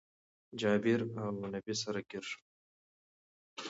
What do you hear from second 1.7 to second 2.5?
سره ګير شول